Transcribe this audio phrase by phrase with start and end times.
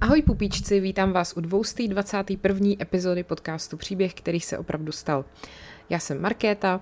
[0.00, 2.68] Ahoj pupíčci, vítám vás u 221.
[2.80, 5.24] epizody podcastu Příběh, který se opravdu stal.
[5.90, 6.80] Já jsem Markéta,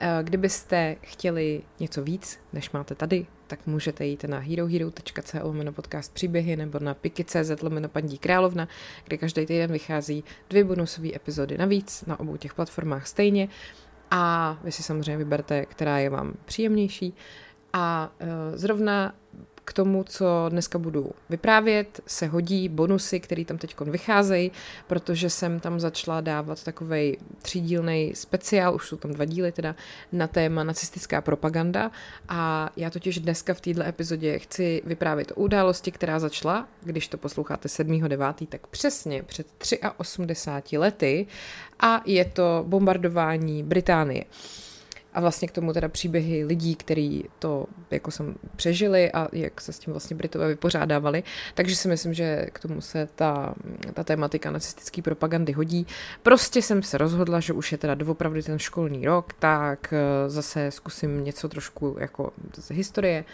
[0.00, 6.14] eh, kdybyste chtěli něco víc, než máte tady, tak můžete jít na herohero.co lomeno podcast
[6.14, 8.68] příběhy nebo na piky.cz lomeno paní královna,
[9.04, 13.48] kde každý týden vychází dvě bonusové epizody navíc na obou těch platformách stejně
[14.10, 17.14] a vy si samozřejmě vyberte, která je vám příjemnější.
[17.72, 19.14] A uh, zrovna
[19.70, 24.52] k tomu, co dneska budu vyprávět, se hodí bonusy, které tam teď vycházejí,
[24.86, 29.74] protože jsem tam začala dávat takový třídílný speciál, už jsou tam dva díly teda,
[30.12, 31.90] na téma nacistická propaganda
[32.28, 37.18] a já totiž dneska v této epizodě chci vyprávět o události, která začala, když to
[37.18, 39.46] posloucháte 7.9., tak přesně před
[39.96, 41.26] 83 lety
[41.80, 44.24] a je to bombardování Británie
[45.14, 49.72] a vlastně k tomu teda příběhy lidí, kteří to jako jsem přežili a jak se
[49.72, 51.22] s tím vlastně Britové vypořádávali.
[51.54, 53.54] Takže si myslím, že k tomu se ta,
[53.94, 55.86] ta tématika nacistické propagandy hodí.
[56.22, 60.70] Prostě jsem se rozhodla, že už je teda doopravdy ten školní rok, tak eh, zase
[60.70, 63.24] zkusím něco trošku jako z historie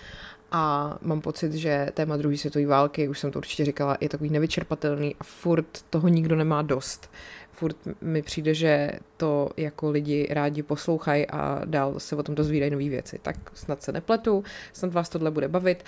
[0.52, 4.30] a mám pocit, že téma druhé světové války, už jsem to určitě říkala, je takový
[4.30, 7.11] nevyčerpatelný a furt toho nikdo nemá dost
[7.56, 12.70] furt mi přijde, že to jako lidi rádi poslouchají a dál se o tom dozvídají
[12.70, 13.19] nové věci.
[13.22, 15.84] Tak snad se nepletu, snad vás tohle bude bavit.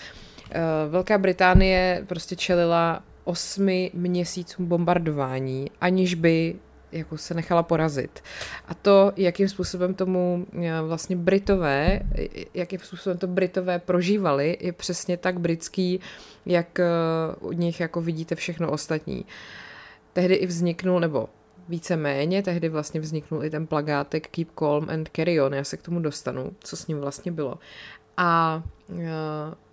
[0.51, 6.57] Eh, Velká Británie prostě čelila osmi měsícům bombardování, aniž by
[6.93, 8.21] jako se nechala porazit.
[8.69, 12.01] A to, jakým způsobem tomu eh, vlastně Britové,
[12.55, 16.01] jakým způsobem to Britové prožívali, je přesně tak britský,
[16.47, 16.79] jak
[17.41, 19.25] u eh, nich jako vidíte všechno ostatní.
[20.13, 21.29] Tehdy i vzniknul, nebo
[21.69, 25.83] víceméně, tehdy vlastně vzniknul i ten plagátek Keep Calm and Carry On, já se k
[25.83, 27.59] tomu dostanu, co s ním vlastně bylo.
[28.17, 28.63] A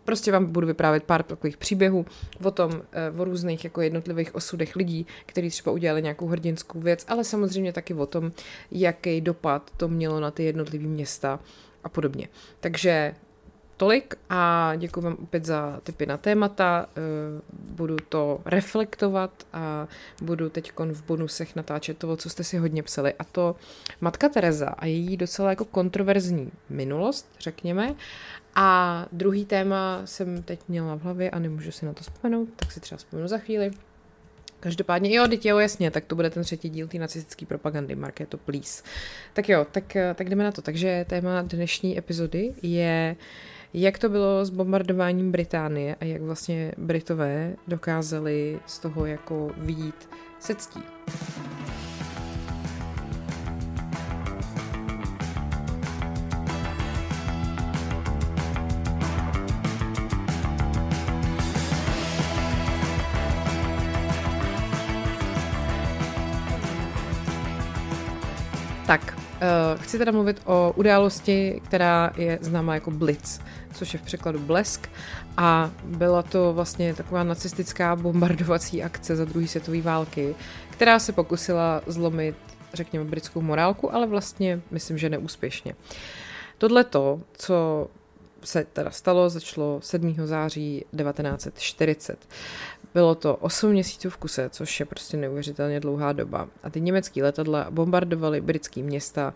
[0.06, 2.06] prostě vám budu vyprávět pár takových příběhů
[2.44, 7.06] o tom, uh, o různých jako jednotlivých osudech lidí, kteří třeba udělali nějakou hrdinskou věc,
[7.08, 8.32] ale samozřejmě taky o tom,
[8.72, 11.40] jaký dopad to mělo na ty jednotlivé města
[11.84, 12.28] a podobně.
[12.60, 13.16] Takže
[13.78, 16.86] tolik a děkuji vám opět za tipy na témata.
[16.90, 19.88] Eh, budu to reflektovat a
[20.22, 23.14] budu teď v bonusech natáčet to, co jste si hodně psali.
[23.20, 23.56] A to
[24.02, 27.96] Matka Teresa a její docela jako kontroverzní minulost, řekněme.
[28.56, 32.72] A druhý téma jsem teď měla v hlavě a nemůžu si na to vzpomenout, tak
[32.72, 33.72] si třeba vzpomenu za chvíli.
[34.60, 38.38] Každopádně, jo, teď jo, jasně, tak to bude ten třetí díl té nacistické propagandy, Marketo,
[38.38, 38.84] please.
[39.34, 40.62] Tak jo, tak, eh, tak jdeme na to.
[40.62, 43.16] Takže téma dnešní epizody je
[43.78, 50.10] jak to bylo s bombardováním Británie a jak vlastně Britové dokázali z toho jako vidět
[50.40, 50.80] se ctí?
[68.88, 73.40] Tak, uh, chci teda mluvit o události, která je známá jako Blitz
[73.76, 74.90] což je v překladu Blesk.
[75.38, 80.36] A byla to vlastně taková nacistická bombardovací akce za druhé světové války,
[80.70, 82.36] která se pokusila zlomit,
[82.74, 85.76] řekněme, britskou morálku, ale vlastně myslím, že neúspěšně.
[86.58, 87.88] Tohle to, co
[88.44, 90.16] se teda stalo, začalo 7.
[90.26, 92.28] září 1940.
[92.96, 96.48] Bylo to 8 měsíců v kuse, což je prostě neuvěřitelně dlouhá doba.
[96.64, 99.34] A ty německé letadla bombardovaly britské města,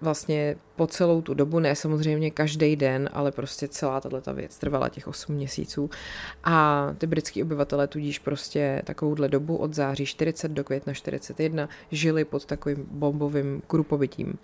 [0.00, 4.88] vlastně po celou tu dobu, ne samozřejmě každý den, ale prostě celá tato věc trvala
[4.88, 5.90] těch 8 měsíců.
[6.44, 12.24] A ty britský obyvatele tudíž prostě takovouhle dobu od září 40 do května 41 žili
[12.24, 14.38] pod takovým bombovým krupobytím.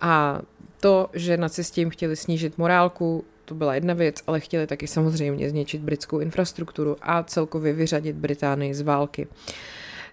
[0.00, 0.40] A
[0.80, 5.50] to, že nacisti jim chtěli snížit morálku, to byla jedna věc, ale chtěli taky samozřejmě
[5.50, 9.26] zničit britskou infrastrukturu a celkově vyřadit Británii z války.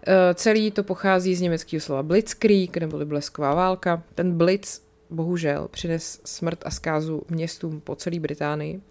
[0.07, 4.03] E, celý to pochází z německého slova Blitzkrieg, neboli blesková válka.
[4.15, 8.81] Ten Blitz bohužel přines smrt a zkázu městům po celé Británii.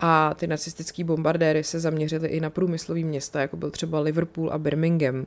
[0.00, 4.58] A ty nacistický bombardéry se zaměřily i na průmyslové města, jako byl třeba Liverpool a
[4.58, 5.26] Birmingham.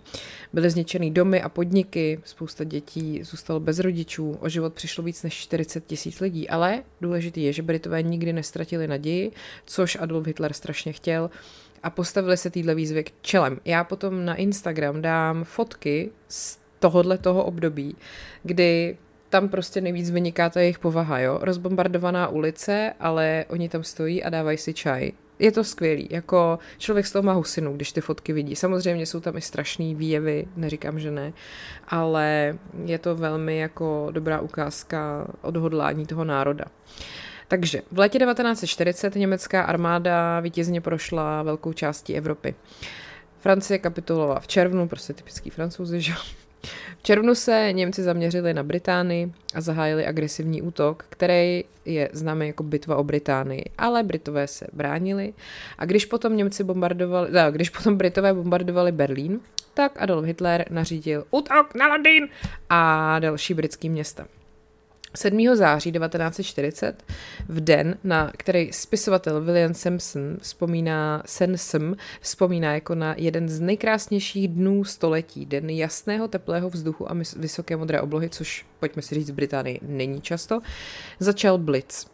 [0.54, 5.34] Byly zničeny domy a podniky, spousta dětí zůstalo bez rodičů, o život přišlo víc než
[5.34, 9.32] 40 tisíc lidí, ale důležitý je, že Britové nikdy nestratili naději,
[9.66, 11.30] což Adolf Hitler strašně chtěl
[11.84, 13.60] a postavili se týhle výzvy k čelem.
[13.66, 17.96] Já potom na Instagram dám fotky z tohohle toho období,
[18.44, 18.98] kdy
[19.32, 21.40] tam prostě nejvíc vyniká ta jejich povaha, jo.
[21.42, 25.12] Rozbombardovaná ulice, ale oni tam stojí a dávají si čaj.
[25.40, 28.56] Je to skvělý, jako člověk z toho má husinu, když ty fotky vidí.
[28.56, 31.34] Samozřejmě jsou tam i strašný výjevy, neříkám, že ne,
[31.88, 36.66] ale je to velmi jako dobrá ukázka odhodlání toho národa.
[37.48, 42.56] Takže v létě 1940 německá armáda vítězně prošla velkou částí Evropy.
[43.40, 46.14] Francie kapitulovala v červnu, prostě typický francouzi, že
[46.98, 52.64] v červnu se Němci zaměřili na Británii a zahájili agresivní útok, který je známý jako
[52.64, 55.34] bitva o Británii, ale Britové se bránili
[55.78, 59.40] a když potom Němci bombardovali, da, když potom Britové bombardovali Berlín,
[59.74, 62.28] tak Adolf Hitler nařídil útok na Londýn
[62.70, 64.28] a další britský města.
[65.16, 65.56] 7.
[65.56, 67.04] září 1940,
[67.48, 74.48] v den, na který spisovatel William Simpson vzpomíná, Sensum vzpomíná jako na jeden z nejkrásnějších
[74.48, 79.34] dnů století, den jasného, teplého vzduchu a vysoké modré oblohy, což, pojďme si říct, v
[79.34, 80.62] Británii není často,
[81.20, 82.06] začal Blitz.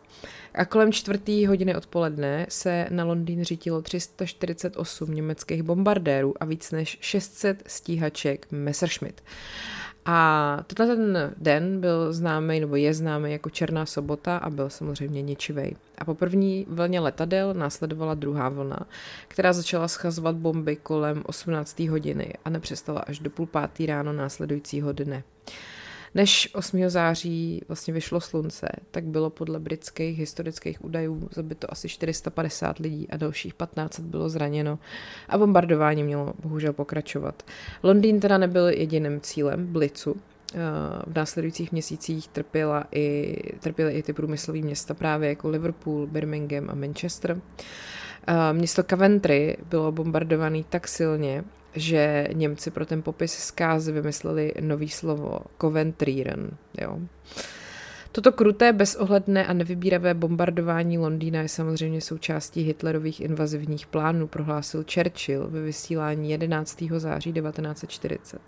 [0.54, 6.98] A kolem čtvrtý hodiny odpoledne se na Londýn řítilo 348 německých bombardérů a víc než
[7.02, 9.22] 600 stíhaček Messerschmitt.
[10.10, 15.22] A tenhle ten den byl známý, nebo je známý jako Černá sobota a byl samozřejmě
[15.22, 15.76] ničivej.
[15.98, 18.80] A po první vlně letadel následovala druhá vlna,
[19.28, 21.80] která začala schazovat bomby kolem 18.
[21.80, 25.24] hodiny a nepřestala až do půl pátý ráno následujícího dne.
[26.18, 26.90] Než 8.
[26.90, 33.18] září vlastně vyšlo slunce, tak bylo podle britských historických údajů zabito asi 450 lidí a
[33.18, 34.80] dalších 15 bylo zraněno
[35.30, 37.44] a bombardování mělo bohužel pokračovat.
[37.84, 40.16] Londýn teda nebyl jediným cílem Blicu,
[40.54, 40.58] eh,
[41.08, 46.76] v následujících měsících trpěla i, trpěly i ty průmyslové města právě jako Liverpool, Birmingham a
[46.76, 47.42] Manchester.
[48.28, 51.44] Eh, město Coventry bylo bombardované tak silně,
[51.80, 56.52] že Němci pro ten popis zkázy vymysleli nový slovo Coventryren.
[56.82, 57.00] Jo.
[58.18, 65.48] Toto kruté, bezohledné a nevybíravé bombardování Londýna je samozřejmě součástí Hitlerových invazivních plánů, prohlásil Churchill
[65.48, 66.84] ve vysílání 11.
[66.98, 68.42] září 1940.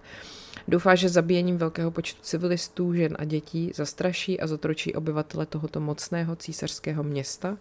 [0.67, 6.35] Doufá, že zabíjením velkého počtu civilistů, žen a dětí zastraší a zotročí obyvatele tohoto mocného
[6.35, 7.57] císařského města,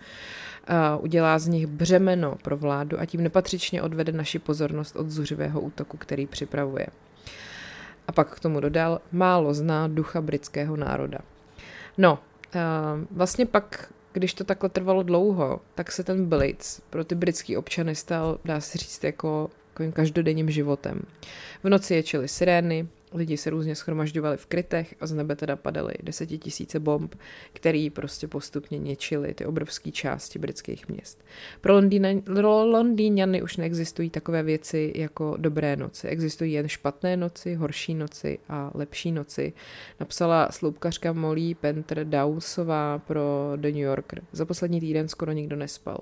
[1.00, 5.96] udělá z nich břemeno pro vládu a tím nepatřičně odvede naši pozornost od zuřivého útoku,
[5.96, 6.86] který připravuje.
[8.08, 11.18] A pak k tomu dodal, málo zná ducha britského národa.
[11.98, 12.18] No,
[13.10, 17.94] vlastně pak když to takhle trvalo dlouho, tak se ten Blitz pro ty britský občany
[17.94, 19.50] stal, dá se říct, jako
[19.92, 21.02] každodenním životem.
[21.62, 25.94] V noci ječily sirény, Lidi se různě schromažďovali v krytech a z nebe teda padaly
[26.02, 27.14] desetitisíce bomb,
[27.52, 31.24] který prostě postupně něčily ty obrovské části britských měst.
[31.60, 31.80] Pro
[32.64, 36.08] Londýňany už neexistují takové věci jako dobré noci.
[36.08, 39.52] Existují jen špatné noci, horší noci a lepší noci.
[40.00, 44.22] Napsala sloupkařka Molly Penter Dowsová pro The New Yorker.
[44.32, 45.98] Za poslední týden skoro nikdo nespal.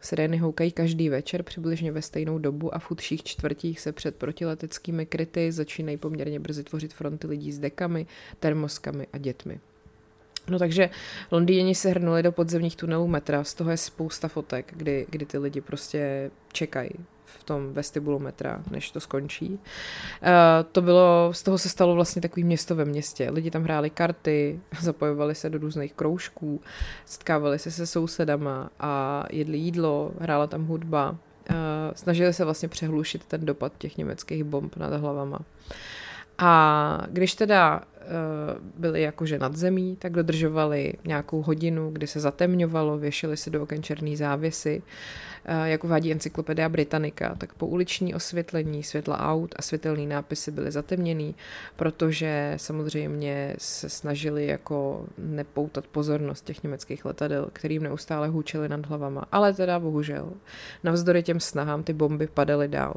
[0.00, 5.06] Sirény houkají každý večer přibližně ve stejnou dobu a v chudších čtvrtích se před protileteckými
[5.06, 8.06] kryty začínají poměrně brzy tvořit fronty lidí s dekami,
[8.40, 9.60] termoskami a dětmi.
[10.48, 10.90] No takže
[11.30, 15.38] Londýni se hrnuli do podzemních tunelů metra, z toho je spousta fotek, kdy, kdy ty
[15.38, 16.90] lidi prostě čekají
[17.40, 19.48] v tom vestibulu metra, než to skončí.
[19.50, 19.58] Uh,
[20.72, 23.30] to bylo, z toho se stalo vlastně takový město ve městě.
[23.30, 26.60] Lidi tam hráli karty, zapojovali se do různých kroužků,
[27.06, 31.10] setkávali se se sousedama a jedli jídlo, hrála tam hudba.
[31.10, 31.56] Uh,
[31.94, 35.38] snažili se vlastně přehlušit ten dopad těch německých bomb nad hlavama.
[36.38, 37.80] A když teda
[38.76, 43.82] byli jakože nad zemí, tak dodržovali nějakou hodinu, kdy se zatemňovalo, věšili se do oken
[43.82, 44.82] černý závěsy.
[45.50, 50.70] Eh, jak uvádí Encyklopedia Britannica, tak po uliční osvětlení světla aut a světelný nápisy byly
[50.70, 51.34] zatemněný,
[51.76, 59.24] protože samozřejmě se snažili jako nepoutat pozornost těch německých letadel, kterým neustále hůčeli nad hlavama.
[59.32, 60.32] Ale teda bohužel,
[60.84, 62.94] navzdory těm snahám ty bomby padaly dál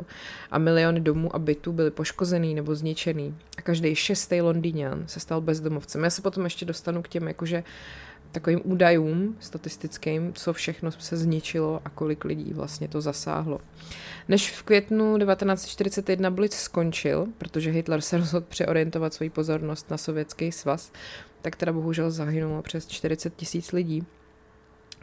[0.51, 5.41] a miliony domů a bytů byly poškozený nebo zničený a každý šestý Londýňan se stal
[5.41, 6.03] bezdomovcem.
[6.03, 7.63] Já se potom ještě dostanu k těm jakože
[8.31, 13.59] takovým údajům statistickým, co všechno se zničilo a kolik lidí vlastně to zasáhlo.
[14.27, 20.51] Než v květnu 1941 Blitz skončil, protože Hitler se rozhodl přeorientovat svoji pozornost na sovětský
[20.51, 20.91] svaz,
[21.41, 24.05] tak teda bohužel zahynulo přes 40 tisíc lidí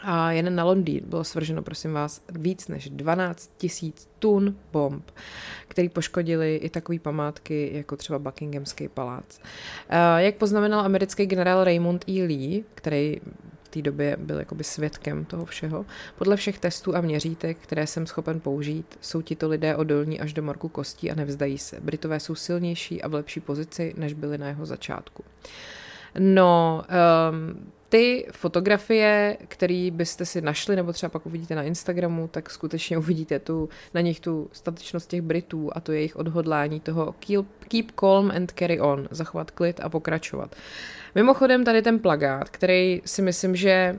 [0.03, 5.11] a jen na Londýn bylo svrženo, prosím vás, víc než 12 tisíc tun bomb,
[5.69, 9.41] které poškodili i takové památky, jako třeba Buckinghamský palác.
[10.17, 12.23] Jak poznamenal americký generál Raymond E.
[12.23, 13.21] Lee, který
[13.63, 15.87] v té době byl jakoby svědkem toho všeho.
[16.19, 20.43] Podle všech testů a měřítek, které jsem schopen použít, jsou tito lidé odolní až do
[20.43, 21.81] morku kostí a nevzdají se.
[21.81, 25.25] Britové jsou silnější a v lepší pozici, než byli na jeho začátku.
[26.19, 26.85] No,
[27.31, 32.99] um, ty fotografie, které byste si našli, nebo třeba pak uvidíte na Instagramu, tak skutečně
[32.99, 37.15] uvidíte tu, na nich tu statečnost těch Britů a to jejich odhodlání toho
[37.69, 40.57] keep, calm and carry on, zachovat klid a pokračovat.
[41.15, 43.99] Mimochodem tady ten plagát, který si myslím, že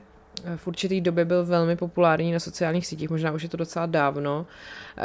[0.56, 4.46] v určitý době byl velmi populární na sociálních sítích, možná už je to docela dávno.
[4.98, 5.04] Uh,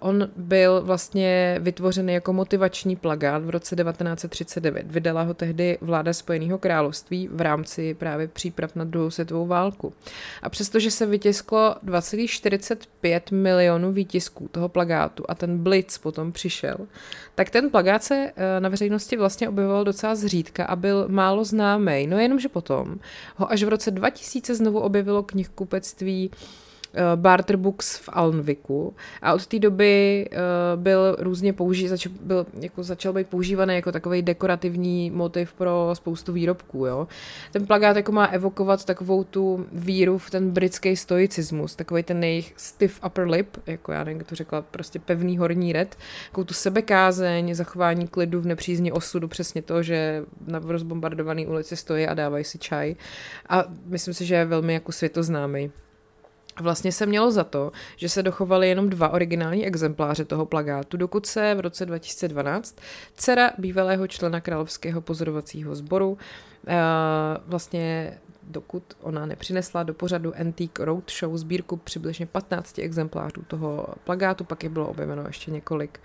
[0.00, 4.86] on byl vlastně vytvořený jako motivační plagát v roce 1939.
[4.90, 9.92] Vydala ho tehdy vláda Spojeného království v rámci právě příprav na druhou světovou válku.
[10.42, 16.76] A přestože se vytisklo 2,45 milionů výtisků toho plagátu a ten Blitz potom přišel,
[17.34, 22.06] tak ten plagát se uh, na veřejnosti vlastně objevoval docela zřídka a byl málo známý.
[22.06, 22.98] No jenomže potom
[23.36, 26.30] ho až v roce 2000 znovu objevilo knihkupectví
[27.16, 32.82] Barter Books v Alnviku a od té doby uh, byl různě použít, zač, byl, jako
[32.82, 36.86] začal být používaný jako takový dekorativní motiv pro spoustu výrobků.
[36.86, 37.08] Jo.
[37.52, 42.52] Ten plagát jako má evokovat takovou tu víru v ten britský stoicismus, takový ten jejich
[42.56, 45.96] stiff upper lip, jako já nevím, to řekla, prostě pevný horní red,
[46.28, 52.06] takovou tu sebekázeň, zachování klidu v nepřízně osudu, přesně to, že na rozbombardované ulici stojí
[52.06, 52.94] a dávají si čaj.
[53.48, 55.70] A myslím si, že je velmi jako světoznámý.
[56.60, 61.26] Vlastně se mělo za to, že se dochovaly jenom dva originální exempláře toho plagátu, dokud
[61.26, 62.76] se v roce 2012
[63.16, 66.18] dcera bývalého člena Královského pozorovacího sboru
[66.66, 66.74] eh,
[67.46, 74.62] vlastně dokud ona nepřinesla do pořadu Antique Roadshow sbírku přibližně 15 exemplářů toho plagátu, pak
[74.62, 76.00] je bylo objeveno ještě několik.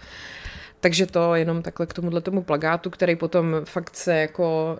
[0.81, 4.77] Takže to jenom takhle k tomuhle tomu plagátu, který potom fakt se jako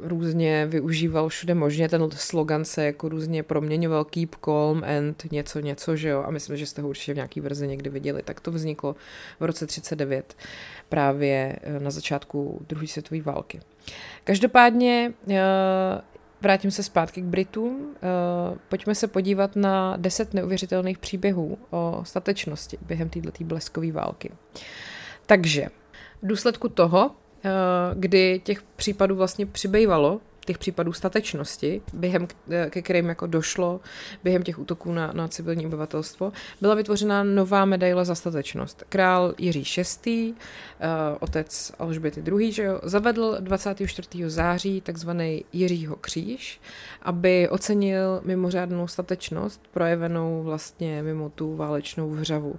[0.00, 5.60] uh, různě využíval všude možně, ten slogan se jako různě proměňoval keep calm and něco,
[5.60, 8.40] něco, že jo, a myslím, že jste ho určitě v nějaký verzi někdy viděli, tak
[8.40, 8.96] to vzniklo
[9.40, 10.36] v roce 39
[10.88, 13.60] právě eh, na začátku druhé světové války.
[14.24, 15.34] Každopádně uh,
[16.40, 17.94] Vrátím se zpátky k Britům.
[18.68, 24.30] Pojďme se podívat na deset neuvěřitelných příběhů o statečnosti během této bleskové války.
[25.26, 25.66] Takže
[26.22, 27.10] v důsledku toho,
[27.44, 27.50] eh,
[27.94, 33.80] kdy těch případů vlastně přibývalo, těch případů statečnosti, během, eh, ke kterým jako došlo
[34.24, 38.84] během těch útoků na, na civilní obyvatelstvo, byla vytvořena nová medaile za statečnost.
[38.88, 40.86] Král Jiří VI., eh,
[41.20, 44.30] otec Alžběty II., že jo, zavedl 24.
[44.30, 46.60] září takzvaný Jiřího kříž,
[47.02, 52.54] aby ocenil mimořádnou statečnost projevenou vlastně mimo tu válečnou vřavu.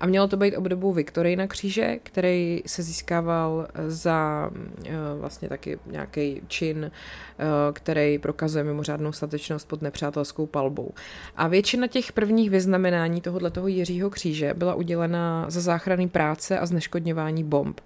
[0.00, 4.50] A mělo to být obdobou Viktorina kříže, který se získával za
[4.86, 10.92] eh, vlastně taky nějaký čin, eh, který prokazuje mimořádnou statečnost pod nepřátelskou palbou.
[11.36, 16.66] A většina těch prvních vyznamenání tohoto toho Jiřího kříže byla udělena za záchranný práce a
[16.66, 17.80] zneškodňování bomb.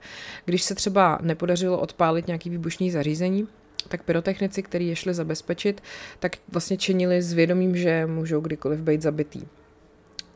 [0.44, 3.48] Když se třeba nepodařilo odpálit nějaký výbušný zařízení,
[3.88, 5.82] tak pyrotechnici, kteří je šli zabezpečit,
[6.18, 9.42] tak vlastně činili s vědomím, že můžou kdykoliv být zabitý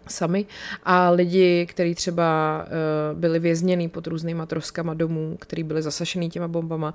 [0.08, 0.46] sami
[0.82, 6.48] a lidi, kteří třeba uh, byli vězněni pod různýma troskama domů, který byli zasašený těma
[6.48, 6.94] bombama,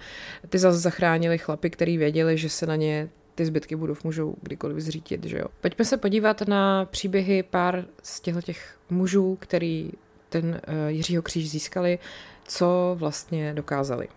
[0.49, 4.77] ty zase zachránili chlapy, kteří věděli, že se na ně ty zbytky budov můžou kdykoliv
[4.77, 5.45] zřítit, že jo.
[5.61, 9.91] Pojďme se podívat na příběhy pár z těchto těch mužů, který
[10.29, 11.99] ten uh, Jiřího kříž získali,
[12.47, 14.07] co vlastně dokázali.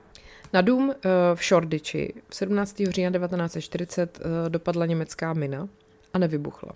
[0.53, 0.95] Na dům uh,
[1.35, 2.83] v Šordiči 17.
[2.89, 5.69] října 1940 uh, dopadla německá mina,
[6.15, 6.73] a nevybuchla.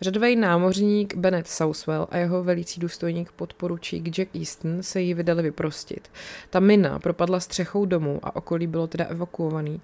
[0.00, 6.10] Řadový námořník Bennett Southwell a jeho velící důstojník podporučík Jack Easton se jí vydali vyprostit.
[6.50, 9.80] Ta mina propadla střechou domu a okolí bylo teda evakuovaný,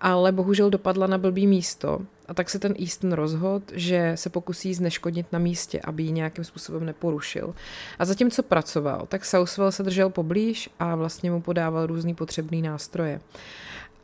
[0.00, 4.74] ale bohužel dopadla na blbý místo a tak se ten Easton rozhodl, že se pokusí
[4.74, 7.54] zneškodnit na místě, aby ji nějakým způsobem neporušil.
[7.98, 13.20] A zatímco pracoval, tak Southwell se držel poblíž a vlastně mu podával různý potřebný nástroje.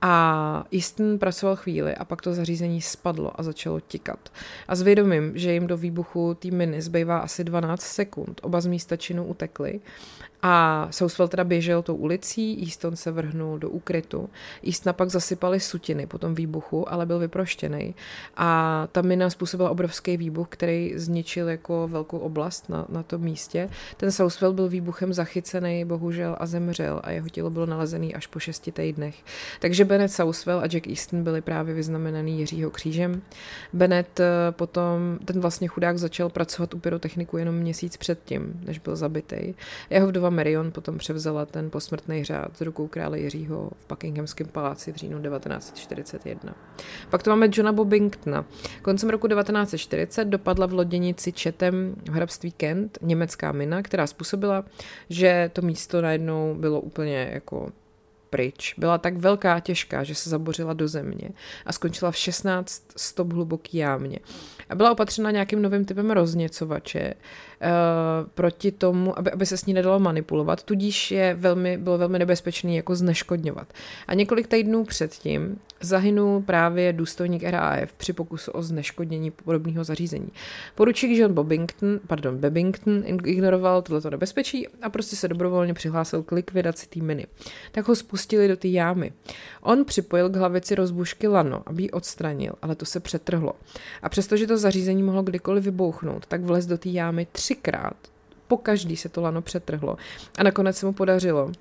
[0.05, 4.29] A Easton pracoval chvíli a pak to zařízení spadlo a začalo tikat.
[4.69, 8.67] A s vědomím, že jim do výbuchu té miny zbývá asi 12 sekund, oba z
[8.67, 9.81] místa činu utekli
[10.43, 14.31] a Southwell teda běžel tou ulicí, Easton se vrhnul do úkrytu.
[14.67, 17.95] Eastona pak zasypali sutiny po tom výbuchu, ale byl vyproštěný.
[18.37, 23.69] A ta mina způsobila obrovský výbuch, který zničil jako velkou oblast na, na tom místě.
[23.97, 28.39] Ten Southwell byl výbuchem zachycený, bohužel, a zemřel a jeho tělo bylo nalezené až po
[28.39, 29.15] šesti týdnech.
[29.61, 33.23] Takže Bennett Southwell a Jack Easton byli právě vyznamenaný Jiřího křížem.
[33.73, 38.97] Bennett eh, potom, ten vlastně chudák začal pracovat u pyrotechniku jenom měsíc předtím, než byl
[38.97, 39.55] zabitý.
[39.91, 44.93] Jeho vdova Marion potom převzala ten posmrtný řád z rukou krále Jiřího v Buckinghamském paláci
[44.93, 46.55] v říjnu 1941.
[47.11, 48.45] Pak to máme Johna Bobingtona.
[48.83, 54.65] Koncem roku 1940 dopadla v loděnici Četem v hrabství Kent německá mina, která způsobila,
[55.11, 57.73] že to místo najednou bylo úplně jako
[58.33, 58.75] pryč.
[58.79, 61.29] Byla tak velká a těžká, že se zabořila do země
[61.67, 64.19] a skončila v 16 stop hluboký jámě.
[64.69, 67.15] A byla opatřena nějakým novým typem rozněcovače,
[68.35, 72.77] proti tomu, aby, aby se s ní nedalo manipulovat, tudíž je velmi, bylo velmi nebezpečný
[72.77, 73.73] jako zneškodňovat.
[74.07, 80.29] A několik týdnů předtím zahynul právě důstojník RAF při pokusu o zneškodnění podobného zařízení.
[80.75, 86.89] Poručík John Bobington, pardon, Bebington ignoroval tohleto nebezpečí a prostě se dobrovolně přihlásil k likvidaci
[86.89, 87.27] té miny.
[87.73, 89.13] Tak ho spustili do té jámy.
[89.63, 93.53] On připojil k hlavici rozbušky lano, aby ji odstranil, ale to se přetrhlo.
[94.03, 97.97] A přestože to zařízení mohlo kdykoliv vybouchnout, tak vlez do té jámy třikrát.
[98.49, 99.97] Po každý se to lano přetrhlo.
[100.39, 101.53] A nakonec se mu podařilo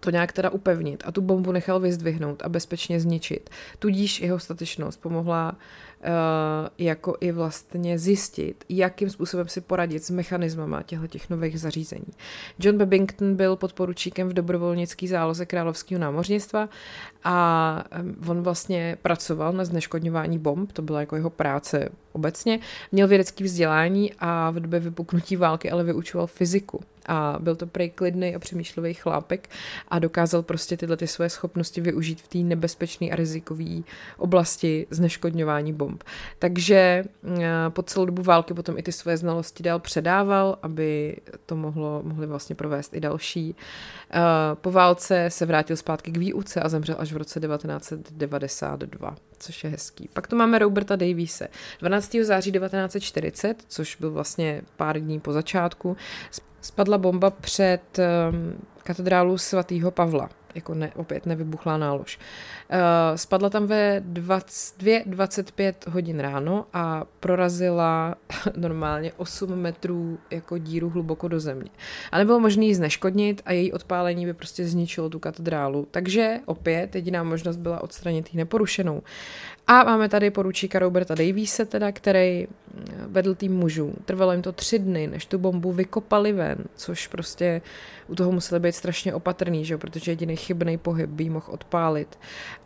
[0.00, 3.50] to nějak teda upevnit a tu bombu nechal vyzdvihnout a bezpečně zničit.
[3.78, 5.56] Tudíž jeho statečnost pomohla
[6.02, 12.06] Eh, jako i vlastně zjistit, jakým způsobem si poradit s mechanismama těchto těch nových zařízení.
[12.58, 16.68] John Babington byl podporučíkem v dobrovolnické záloze královského námořnictva
[17.24, 17.84] a
[18.28, 22.60] on vlastně pracoval na zneškodňování bomb, to byla jako jeho práce obecně.
[22.92, 27.90] Měl vědecké vzdělání a v době vypuknutí války ale vyučoval fyziku a byl to prej
[27.90, 29.48] klidný a přemýšlivý chlápek
[29.88, 33.82] a dokázal prostě tyhle ty své schopnosti využít v té nebezpečné a rizikové
[34.18, 36.04] oblasti zneškodňování bomb.
[36.38, 41.56] Takže eh, po celou dobu války potom i ty své znalosti dál předával, aby to
[41.56, 43.56] mohlo, mohli vlastně provést i další.
[44.10, 44.20] Eh,
[44.54, 49.70] po válce se vrátil zpátky k výuce a zemřel až v roce 1992 což je
[49.70, 50.08] hezký.
[50.12, 51.48] Pak tu máme Roberta Daviese.
[51.80, 52.16] 12.
[52.22, 55.96] září 1940, což byl vlastně pár dní po začátku,
[56.60, 62.18] spadla bomba před um, katedrálu svatého Pavla jako ne, opět nevybuchlá nálož.
[62.72, 62.78] Uh,
[63.16, 68.14] spadla tam ve 2.25 hodin ráno a prorazila
[68.56, 71.70] normálně 8 metrů jako díru hluboko do země.
[72.12, 75.88] A nebylo možné ji zneškodnit a její odpálení by prostě zničilo tu katedrálu.
[75.90, 79.02] Takže opět jediná možnost byla odstranit ji neporušenou.
[79.66, 82.46] A máme tady poručíka Roberta Daviese, teda, který
[83.06, 83.94] vedl tým mužů.
[84.04, 87.62] Trvalo jim to tři dny, než tu bombu vykopali ven, což prostě
[88.08, 89.78] u toho museli být strašně opatrný, že?
[89.78, 92.18] protože jediný chybný pohyb by mohl odpálit.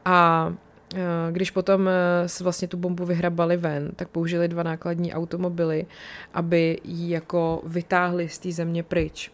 [0.05, 0.53] A
[0.95, 1.93] Eh, když potom eh,
[2.43, 5.87] vlastně tu bombu vyhrabali ven, tak použili dva nákladní automobily,
[6.35, 9.33] aby ji jako vytáhli z té země pryč.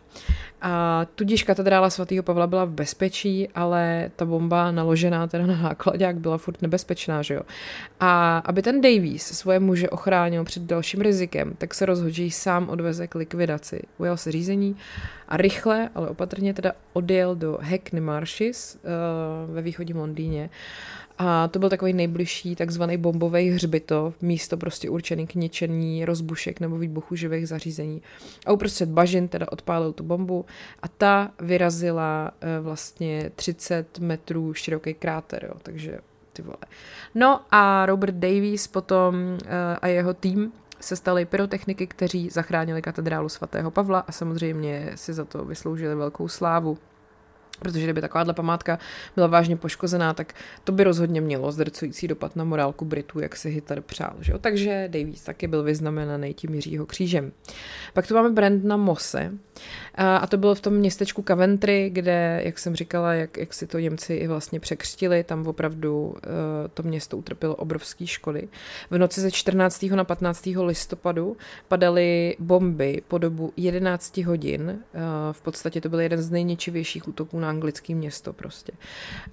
[0.63, 6.17] A tudíž katedrála svatého Pavla byla v bezpečí, ale ta bomba naložená teda na nákladák
[6.19, 7.41] byla furt nebezpečná, že jo.
[8.01, 12.31] A aby ten Davies svoje muže ochránil před dalším rizikem, tak se rozhodl, že ji
[12.31, 13.83] sám odveze k likvidaci.
[13.99, 14.77] Ujal se řízení
[15.29, 20.51] a rychle, ale opatrně teda odjel do Hackney Marshes uh, ve východním Londýně
[21.19, 26.79] a to byl takový nejbližší takzvaný bombový hřbitov, místo prostě určený k ničení rozbušek nebo
[26.79, 28.03] výbuchu živých zařízení.
[28.47, 30.47] A uprostřed bažin teda odpálil tu bombu
[30.83, 35.99] a ta vyrazila e, vlastně 30 metrů široký kráter, jo, takže
[36.33, 36.57] ty vole.
[37.15, 43.29] No a Robert Davies potom e, a jeho tým se stali pyrotechniky, kteří zachránili katedrálu
[43.29, 46.79] svatého Pavla a samozřejmě si za to vysloužili velkou slávu.
[47.59, 48.79] Protože kdyby takováhle památka
[49.15, 53.51] byla vážně poškozená, tak to by rozhodně mělo zdrcující dopad na morálku Britů, jak si
[53.51, 54.15] Hitler přál.
[54.21, 54.39] Že jo?
[54.39, 57.33] Takže Davies taky byl vyznamenaný tím Jiřího křížem.
[57.93, 59.33] Pak tu máme Brandna Mosse
[59.95, 63.79] a to bylo v tom městečku Coventry, kde, jak jsem říkala, jak, jak si to
[63.79, 66.15] Němci i vlastně překřtili, tam opravdu uh,
[66.75, 68.49] to město utrpělo obrovské škody.
[68.91, 69.83] V noci ze 14.
[69.83, 70.47] na 15.
[70.47, 71.37] listopadu
[71.69, 74.63] padaly bomby po dobu 11 hodin.
[74.69, 75.01] Uh,
[75.33, 78.73] v podstatě to byl jeden z nejničivějších útoků na anglické město prostě.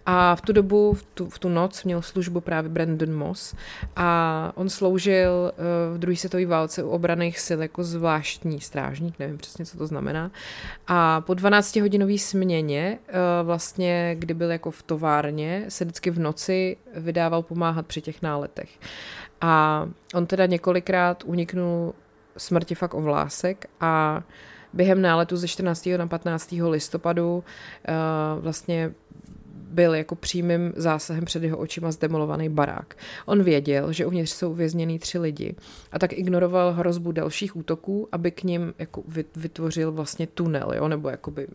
[0.06, 3.56] A v tu dobu, v tu, v tu noc měl službu právě Brandon Moss
[3.96, 9.38] a on sloužil uh, v druhé světové válce u obraných sil jako zvláštní strážník, nevím
[9.38, 10.32] přesně, co to znamená.
[10.88, 16.78] A po 12-hodinové směně, uh, vlastně, kdy byl jako v továrně, se vždycky v noci
[16.96, 18.70] vydával pomáhat při těch náletech.
[19.42, 21.94] A on teda několikrát uniknul
[22.38, 24.24] smrti fakt o vlásek a
[24.74, 25.90] během náletu ze 14.
[25.98, 26.52] na 15.
[26.52, 28.94] listopadu uh, vlastně
[29.74, 32.96] byl jako přímým zásahem před jeho očima zdemolovaný barák.
[33.26, 35.56] On věděl, že uvnitř jsou uvězněný tři lidi
[35.92, 39.04] a tak ignoroval hrozbu dalších útoků, aby k ním jako
[39.36, 41.48] vytvořil vlastně tunel, jo, nebo jakoby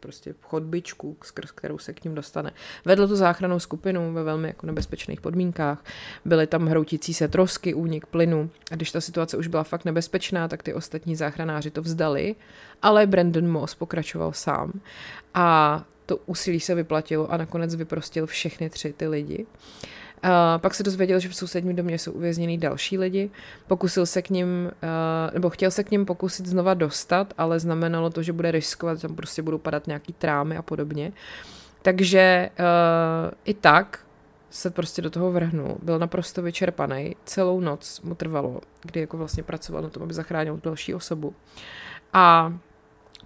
[0.00, 2.52] prostě chodbičku, skrz kterou se k ním dostane.
[2.84, 5.84] Vedl tu záchranou skupinu ve velmi jako nebezpečných podmínkách.
[6.24, 8.50] Byly tam hroutící se trosky, únik plynu.
[8.72, 12.36] A když ta situace už byla fakt nebezpečná, tak ty ostatní záchranáři to vzdali,
[12.82, 14.72] ale Brandon Moss pokračoval sám.
[15.34, 19.46] A to úsilí se vyplatilo a nakonec vyprostil všechny tři ty lidi.
[20.22, 23.30] A pak se dozvěděl, že v sousedním domě jsou uvězněný další lidi.
[23.66, 24.70] Pokusil se k ním,
[25.32, 29.16] nebo chtěl se k ním pokusit znova dostat, ale znamenalo to, že bude riskovat, tam
[29.16, 31.12] prostě budou padat nějaký trámy a podobně.
[31.82, 32.50] Takže
[33.44, 33.98] i tak
[34.50, 35.76] se prostě do toho vrhnul.
[35.82, 37.16] Byl naprosto vyčerpaný.
[37.24, 41.34] Celou noc mu trvalo, kdy jako vlastně pracoval na tom, aby zachránil další osobu.
[42.12, 42.54] A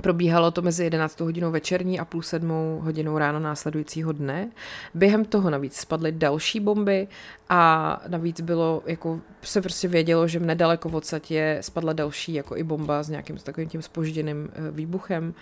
[0.02, 4.50] Probíhalo to mezi 11 hodinou večerní a půl sedmou hodinou ráno následujícího dne.
[4.94, 7.08] Během toho navíc spadly další bomby
[7.48, 12.62] a navíc bylo, jako se prostě vědělo, že nedaleko v odsadě spadla další jako i
[12.62, 15.34] bomba s nějakým s takovým tím spožděným eh, výbuchem.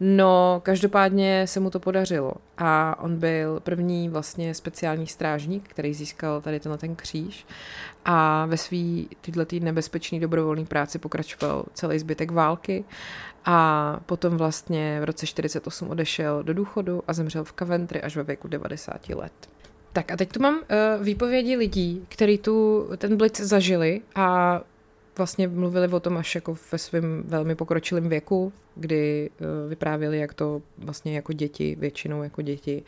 [0.00, 6.40] No, každopádně se mu to podařilo a on byl první vlastně speciální strážník, který získal
[6.40, 7.46] tady tenhle ten kříž
[8.04, 12.84] a ve svý tyhle nebezpečný dobrovolný práci pokračoval celý zbytek války
[13.46, 18.22] a potom vlastně v roce 48 odešel do důchodu a zemřel v Coventry až ve
[18.22, 19.32] věku 90 let.
[19.92, 24.60] Tak a teď tu mám uh, výpovědi lidí, kteří tu ten blitz zažili a
[25.16, 30.34] vlastně mluvili o tom až jako ve svém velmi pokročilém věku, kdy uh, vyprávěli, jak
[30.34, 32.82] to vlastně jako děti, většinou jako děti,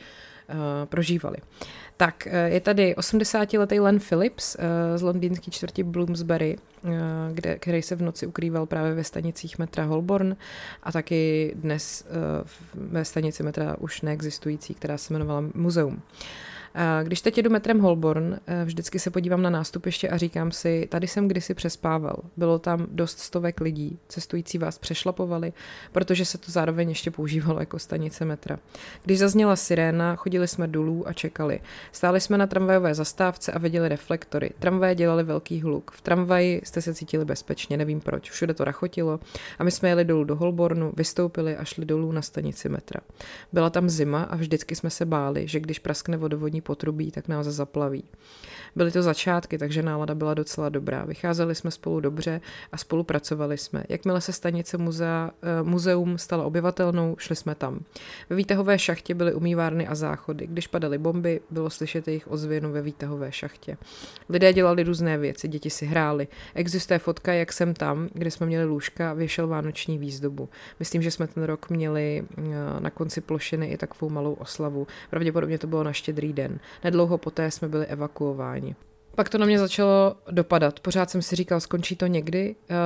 [0.84, 1.36] prožívali.
[1.96, 4.62] Tak uh, je tady 80-letý Len Phillips uh,
[4.96, 6.56] z londýnské čtvrti Bloomsbury,
[7.32, 10.36] kde, který se v noci ukrýval právě ve stanicích metra Holborn
[10.82, 12.06] a taky dnes
[12.74, 15.94] ve stanici metra už neexistující, která se jmenovala Muzeum.
[15.94, 16.00] Uh,
[17.02, 21.06] když teď jedu metrem Holborn, eh, vždycky se podívám na nástupiště a říkám si, tady
[21.06, 22.16] jsem kdysi přespával.
[22.36, 25.52] Bylo tam dost stovek lidí, cestující vás přešlapovali,
[25.92, 28.58] protože se to zároveň ještě používalo jako stanice metra.
[29.04, 31.60] Když zazněla siréna, chodili jsme dolů a čekali.
[31.92, 34.50] Stáli jsme na tramvajové zastávce a viděli reflektory.
[34.58, 35.90] Tramvaje dělali velký hluk.
[35.90, 38.30] V tramvaji jste se cítili bezpečně, nevím proč.
[38.30, 39.20] Všude to rachotilo
[39.58, 43.00] a my jsme jeli dolů do Holbornu, vystoupili a šli dolů na stanici metra.
[43.52, 47.46] Byla tam zima a vždycky jsme se báli, že když praskne vodovodní potrubí, tak nás
[47.46, 48.04] zaplaví.
[48.76, 51.04] Byly to začátky, takže nálada byla docela dobrá.
[51.04, 52.40] Vycházeli jsme spolu dobře
[52.72, 53.84] a spolupracovali jsme.
[53.88, 57.80] Jakmile se stanice muzea, eh, muzeum stala obyvatelnou, šli jsme tam.
[58.30, 60.46] Ve výtahové šachtě byly umývárny a záchody.
[60.46, 63.76] Když padaly bomby, bylo slyšet jejich ozvěnu ve výtahové šachtě.
[64.28, 66.28] Lidé dělali různé věci, děti si hráli.
[66.54, 70.48] Existuje fotka, jak jsem tam, kde jsme měli lůžka, věšel vánoční výzdobu.
[70.78, 72.42] Myslím, že jsme ten rok měli eh,
[72.80, 74.86] na konci plošiny i takovou malou oslavu.
[75.10, 76.47] Pravděpodobně to bylo na štědrý den.
[76.84, 78.76] Nedlouho poté jsme byli evakuováni.
[79.18, 80.80] Pak to na mě začalo dopadat.
[80.80, 82.54] Pořád jsem si říkal, skončí to někdy.
[82.70, 82.76] Uh,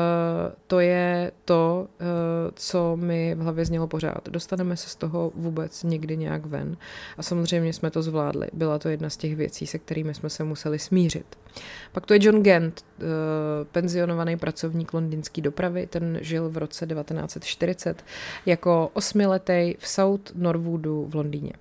[0.66, 2.06] to je to, uh,
[2.54, 4.28] co mi v hlavě znělo pořád.
[4.28, 6.76] Dostaneme se z toho vůbec někdy nějak ven.
[7.16, 8.48] A samozřejmě jsme to zvládli.
[8.52, 11.38] Byla to jedna z těch věcí, se kterými jsme se museli smířit.
[11.92, 13.04] Pak to je John Gent, uh,
[13.72, 15.86] penzionovaný pracovník londýnské dopravy.
[15.86, 18.04] Ten žil v roce 1940
[18.46, 21.52] jako osmiletý v South Norwoodu v Londýně.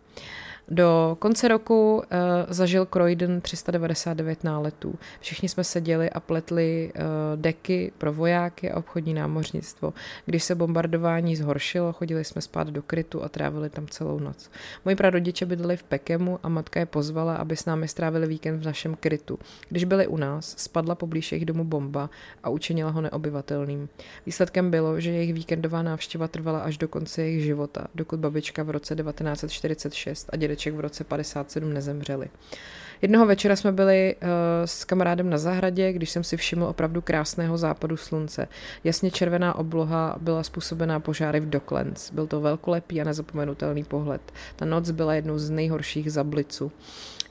[0.73, 2.01] Do konce roku uh,
[2.49, 4.95] zažil Croydon 399 náletů.
[5.19, 7.01] Všichni jsme seděli a pletli uh,
[7.41, 9.93] deky pro vojáky a obchodní námořnictvo.
[10.25, 14.51] Když se bombardování zhoršilo, chodili jsme spát do krytu a trávili tam celou noc.
[14.85, 18.65] Moji prarodiče bydleli v Pekemu a matka je pozvala, aby s námi strávili víkend v
[18.65, 19.39] našem krytu.
[19.69, 22.09] Když byli u nás, spadla poblíž jejich domu bomba
[22.43, 23.89] a učinila ho neobyvatelným.
[24.25, 28.69] Výsledkem bylo, že jejich víkendová návštěva trvala až do konce jejich života, dokud babička v
[28.69, 32.29] roce 1946 a dědeček v roce 57 nezemřeli.
[33.01, 34.29] Jednoho večera jsme byli uh,
[34.65, 38.47] s kamarádem na zahradě, když jsem si všiml opravdu krásného západu slunce.
[38.83, 42.11] Jasně červená obloha byla způsobená požáry v Docklands.
[42.11, 44.21] Byl to velkolepý a nezapomenutelný pohled.
[44.55, 46.71] Ta noc byla jednou z nejhorších za blicu.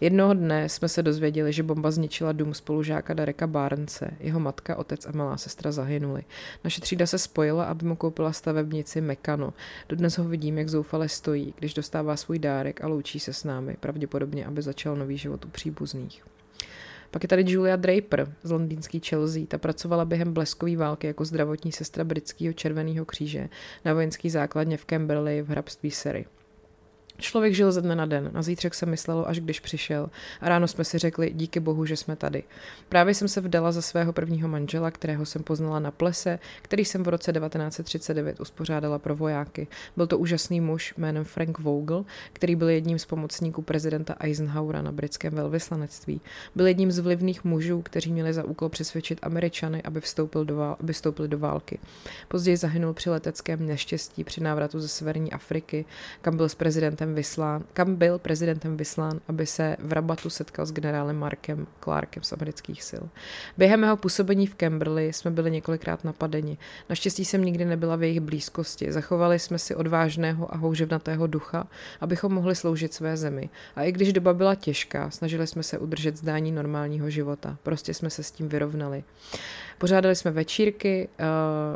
[0.00, 4.10] Jednoho dne jsme se dozvěděli, že bomba zničila dům spolužáka Dareka Barnce.
[4.20, 6.22] Jeho matka, otec a malá sestra zahynuli.
[6.64, 9.52] Naše třída se spojila, aby mu koupila stavebnici Mekano.
[9.88, 13.76] Dodnes ho vidím, jak zoufale stojí, když dostává svůj dárek a loučí se s námi,
[13.80, 16.22] pravděpodobně, aby začal nový život u příbuzných.
[17.10, 19.46] Pak je tady Julia Draper z londýnský Chelsea.
[19.48, 23.48] Ta pracovala během bleskové války jako zdravotní sestra britského červeného kříže
[23.84, 26.24] na vojenský základně v Camberley v hrabství Surrey.
[27.20, 30.68] Člověk žil ze dne na den, na zítřek se myslelo, až když přišel a ráno
[30.68, 32.42] jsme si řekli, díky bohu, že jsme tady.
[32.88, 37.02] Právě jsem se vdala za svého prvního manžela, kterého jsem poznala na plese, který jsem
[37.02, 39.66] v roce 1939 uspořádala pro vojáky.
[39.96, 44.92] Byl to úžasný muž jménem Frank Vogel, který byl jedním z pomocníků prezidenta Eisenhowera na
[44.92, 46.20] britském velvyslanectví.
[46.54, 50.76] Byl jedním z vlivných mužů, kteří měli za úkol přesvědčit Američany, aby, vstoupil do vál-
[50.80, 51.78] aby vstoupili do války.
[52.28, 55.84] Později zahynul při leteckém neštěstí při návratu ze severní Afriky,
[56.22, 60.66] kam byl s prezidentem prezidentem vyslán, kam byl prezidentem vyslán, aby se v Rabatu setkal
[60.66, 63.04] s generálem Markem Clarkem z amerických sil.
[63.58, 66.58] Během mého působení v Camberley jsme byli několikrát napadeni.
[66.88, 68.92] Naštěstí jsem nikdy nebyla v jejich blízkosti.
[68.92, 71.66] Zachovali jsme si odvážného a houževnatého ducha,
[72.00, 73.50] abychom mohli sloužit své zemi.
[73.76, 77.56] A i když doba byla těžká, snažili jsme se udržet zdání normálního života.
[77.62, 79.04] Prostě jsme se s tím vyrovnali.
[79.80, 81.08] Pořádali jsme večírky,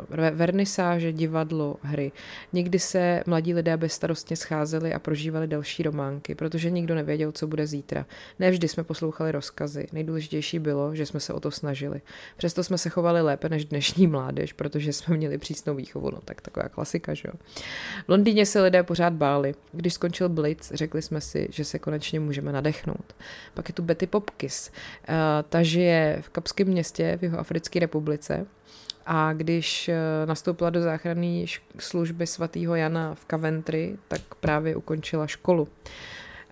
[0.09, 2.11] uh, vernisáže, divadlo, hry.
[2.53, 7.67] Někdy se mladí lidé bezstarostně scházeli a prožívali další románky, protože nikdo nevěděl, co bude
[7.67, 8.05] zítra.
[8.39, 9.87] Ne vždy jsme poslouchali rozkazy.
[9.93, 12.01] Nejdůležitější bylo, že jsme se o to snažili.
[12.37, 16.11] Přesto jsme se chovali lépe než dnešní mládež, protože jsme měli přísnou výchovu.
[16.11, 17.33] No tak taková klasika, že jo.
[18.05, 19.55] V Londýně se lidé pořád báli.
[19.71, 23.15] Když skončil Blitz, řekli jsme si, že se konečně můžeme nadechnout.
[23.53, 24.71] Pak je tu Betty Popkis.
[25.09, 25.15] Uh,
[25.49, 27.94] ta žije v Kapském městě v jeho Africké republice
[29.05, 31.45] a když eh, nastoupila do záchranné
[31.79, 35.67] služby svatého Jana v Coventry, tak právě ukončila školu.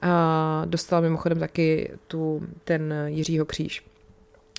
[0.02, 3.84] A dostala mimochodem taky tu, ten Jiřího kříž.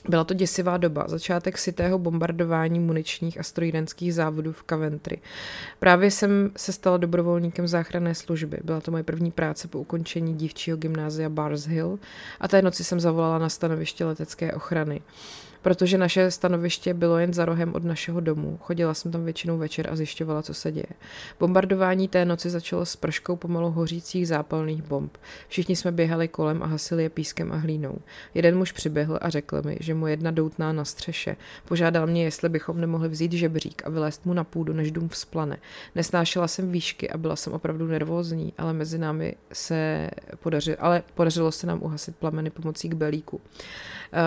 [0.08, 5.20] Byla to děsivá doba, začátek sitého bombardování muničních a strojírenských závodů v Coventry.
[5.78, 8.58] Právě jsem se stala dobrovolníkem záchranné služby.
[8.64, 11.98] Byla to moje první práce po ukončení dívčího gymnázia Bars Hill
[12.40, 15.00] a té noci jsem zavolala na stanoviště letecké ochrany
[15.64, 18.58] protože naše stanoviště bylo jen za rohem od našeho domu.
[18.62, 20.86] Chodila jsem tam většinou večer a zjišťovala, co se děje.
[21.40, 25.16] Bombardování té noci začalo s prškou pomalu hořících zápalných bomb.
[25.48, 27.98] Všichni jsme běhali kolem a hasili je pískem a hlínou.
[28.34, 31.36] Jeden muž přiběhl a řekl mi, že mu jedna doutná na střeše.
[31.64, 35.56] Požádal mě, jestli bychom nemohli vzít žebřík a vylézt mu na půdu, než dům vzplane.
[35.94, 41.52] Nesnášela jsem výšky a byla jsem opravdu nervózní, ale mezi námi se podařilo, ale podařilo
[41.52, 43.40] se nám uhasit plameny pomocí kbelíku.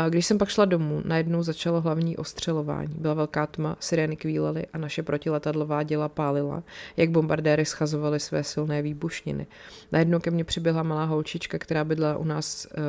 [0.10, 2.96] Když jsem pak šla domů, najednou začalo hlavní ostřelování.
[2.98, 6.64] Byla velká tma, sirény kvílely a naše protiletadlová děla pálila,
[6.98, 9.48] jak bombardéry schazovaly své silné výbušniny.
[9.92, 12.82] Najednou ke mně přiběhla malá holčička, která bydla u nás uh,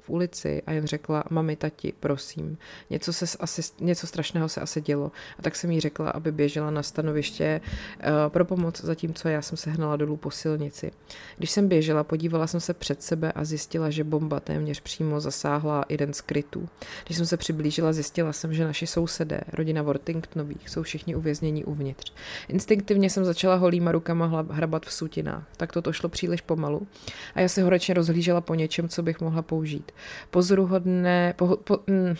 [0.00, 2.58] v ulici a jen řekla, mami, tati, prosím,
[2.90, 5.12] něco, se asi, něco strašného se asi dělo.
[5.38, 9.56] A tak jsem jí řekla, aby běžela na stanoviště uh, pro pomoc, zatímco já jsem
[9.56, 10.90] se hnala dolů po silnici.
[11.38, 15.84] Když jsem běžela, podívala jsem se před sebe a zjistila, že bomba téměř přímo zasáhla
[15.88, 16.68] jeden z krytů.
[17.06, 17.59] Když jsem se přiblížila,
[17.92, 22.12] zjistila jsem, že naši sousedé, rodina Wortingtonových, jsou všichni uvěznění uvnitř.
[22.48, 25.44] Instinktivně jsem začala holýma rukama hrabat v sutinách.
[25.56, 26.86] Tak to šlo příliš pomalu
[27.34, 29.92] a já se horečně rozhlížela po něčem, co bych mohla použít.
[30.30, 31.34] Pozoruhodné...
[31.36, 32.14] Po, po, mm,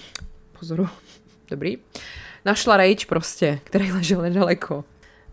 [0.59, 0.89] pozoru...
[1.51, 1.79] Dobrý.
[2.45, 4.85] Našla rage prostě, který ležel nedaleko.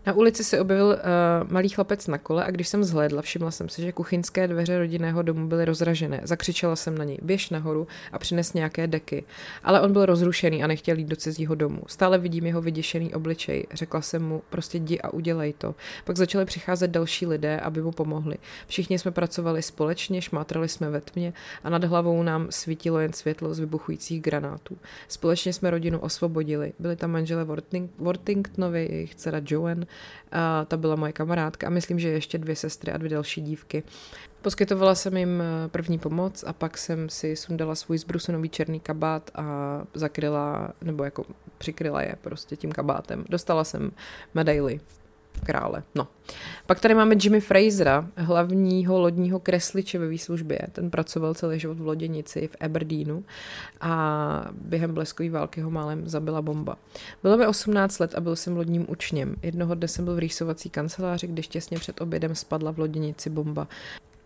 [0.06, 3.68] Na ulici se objevil uh, malý chlapec na kole a když jsem zhlédla, všimla jsem
[3.68, 6.20] si, že kuchyňské dveře rodinného domu byly rozražené.
[6.24, 9.24] Zakřičela jsem na něj, běž nahoru a přines nějaké deky.
[9.64, 11.82] Ale on byl rozrušený a nechtěl jít do cizího domu.
[11.86, 13.66] Stále vidím jeho vyděšený obličej.
[13.72, 15.74] Řekla jsem mu, prostě jdi a udělej to.
[16.04, 18.36] Pak začali přicházet další lidé, aby mu pomohli.
[18.66, 21.32] Všichni jsme pracovali společně, šmátrali jsme ve tmě
[21.64, 24.78] a nad hlavou nám svítilo jen světlo z vybuchujících granátů.
[25.08, 26.72] Společně jsme rodinu osvobodili.
[26.78, 29.86] Byli tam manželé Worting- Wortingtonovi, jejich dcera Joan,
[30.32, 33.82] a ta byla moje kamarádka a myslím, že ještě dvě sestry a dvě další dívky.
[34.42, 39.30] Poskytovala jsem jim eh, první pomoc a pak jsem si sundala svůj zbrusunový černý kabát
[39.34, 39.44] a
[39.94, 41.24] zakryla, nebo jako
[41.58, 43.24] přikryla je prostě tím kabátem.
[43.28, 43.90] Dostala jsem
[44.34, 44.80] medaily
[45.38, 45.82] krále.
[45.94, 46.08] No.
[46.66, 50.58] Pak tady máme Jimmy Frasera, hlavního lodního kresliče ve výslužbě.
[50.72, 53.24] Ten pracoval celý život v loděnici v Aberdeenu
[53.80, 56.76] a během bleskové války ho málem zabila bomba.
[57.22, 59.36] Bylo mi 18 let a byl jsem lodním učněm.
[59.42, 63.68] Jednoho dne jsem byl v rýsovací kanceláři, když těsně před obědem spadla v loděnici bomba.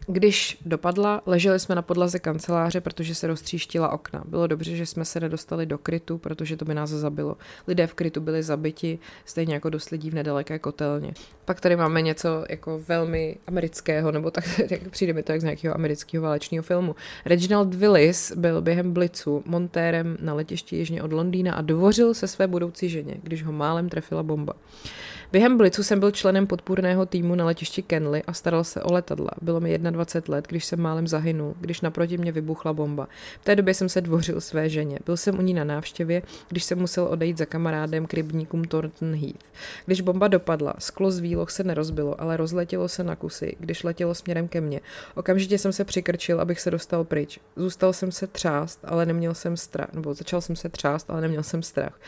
[0.07, 4.25] Když dopadla, leželi jsme na podlaze kanceláře, protože se roztříštila okna.
[4.27, 7.37] Bylo dobře, že jsme se nedostali do krytu, protože to by nás zabilo.
[7.67, 11.13] Lidé v krytu byli zabiti, stejně jako dost lidí v nedaleké kotelně.
[11.45, 15.45] Pak tady máme něco jako velmi amerického, nebo tak jak přijde mi to jak z
[15.45, 16.97] nějakého amerického válečného filmu.
[17.25, 22.47] Reginald Willis byl během blicu montérem na letišti jižně od Londýna a dvořil se své
[22.47, 24.55] budoucí ženě, když ho málem trefila bomba.
[25.33, 29.31] Během Blicu jsem byl členem podpůrného týmu na letišti Kenley a staral se o letadla.
[29.43, 33.09] Bylo mi 21 let, když jsem málem zahynul, když naproti mě vybuchla bomba.
[33.41, 34.99] V té době jsem se dvořil své ženě.
[35.07, 39.15] Byl jsem u ní na návštěvě, když jsem musel odejít za kamarádem k rybníkům Thornton
[39.15, 39.45] Heath.
[39.87, 44.15] Když bomba dopadla, sklo z výloh se nerozbilo, ale rozletělo se na kusy, když letělo
[44.15, 44.81] směrem ke mně.
[45.15, 47.39] Okamžitě jsem se přikrčil, abych se dostal pryč.
[47.57, 51.43] Zůstal jsem se třást, ale neměl jsem strach, nebo začal jsem se třást, ale neměl
[51.43, 52.01] jsem strach.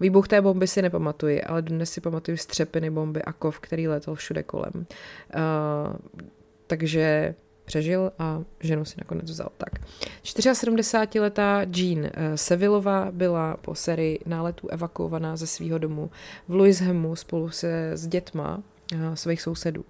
[0.00, 4.14] Výbuch té bomby si nepamatuji, ale dnes si pamatuju střepiny bomby a kov, který letěl
[4.14, 4.72] všude kolem.
[4.74, 6.26] Uh,
[6.66, 9.48] takže přežil a ženu si nakonec vzal.
[9.58, 9.80] Tak.
[10.24, 16.10] 74-letá Jean eh, Sevilova byla po sérii náletů evakuovaná ze svého domu
[16.48, 18.62] v Louishamu spolu se s dětma
[19.14, 19.84] svých sousedů.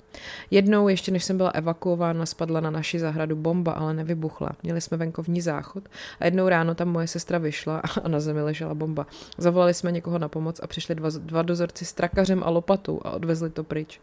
[0.50, 4.50] Jednou, ještě než jsem byla evakuována, spadla na naši zahradu bomba, ale nevybuchla.
[4.62, 5.88] Měli jsme venkovní záchod
[6.20, 9.06] a jednou ráno tam moje sestra vyšla a na zemi ležela bomba.
[9.38, 13.10] Zavolali jsme někoho na pomoc a přišli dva, dva dozorci s trakařem a lopatou a
[13.10, 14.00] odvezli to pryč.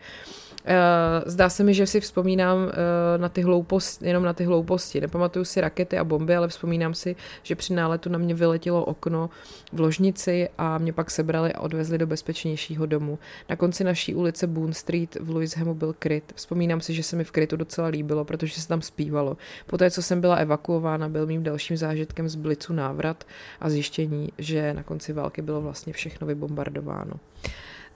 [0.65, 2.71] Uh, zdá se mi, že si vzpomínám uh,
[3.17, 5.02] na ty hlouposti, jenom na ty hlouposti.
[5.02, 9.30] Nepamatuju si rakety a bomby, ale vzpomínám si, že při náletu na mě vyletělo okno
[9.73, 13.19] v ložnici a mě pak sebrali a odvezli do bezpečnějšího domu.
[13.49, 16.34] Na konci naší ulice Boone Street v Louishamu byl kryt.
[16.36, 19.38] Vzpomínám si, že se mi v krytu docela líbilo, protože se tam zpívalo.
[19.65, 23.23] Poté, co jsem byla evakuována, byl mým dalším zážitkem z Blicu návrat
[23.62, 27.13] a zjištění, že na konci války bylo vlastně všechno vybombardováno.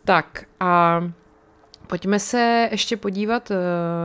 [0.06, 1.02] Tak a
[1.88, 3.56] Pojďme se ještě podívat eh,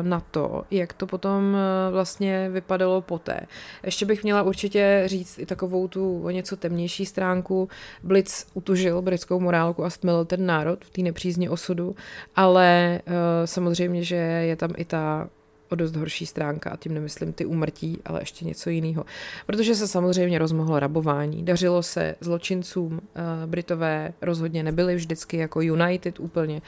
[0.02, 3.40] na to, jak to potom eh, vlastně vypadalo poté.
[3.82, 7.68] Ještě bych měla určitě říct i takovou tu o něco temnější stránku.
[8.02, 11.96] Blitz utužil britskou morálku a stmilil ten národ v té nepřízně osudu,
[12.36, 15.28] ale eh, samozřejmě, že je tam i ta
[15.68, 19.04] o dost horší stránka a tím nemyslím ty úmrtí, ale ještě něco jiného.
[19.46, 21.44] Protože se samozřejmě rozmohlo rabování.
[21.44, 23.00] Dařilo se zločincům,
[23.46, 26.62] Britové rozhodně nebyli vždycky jako United úplně.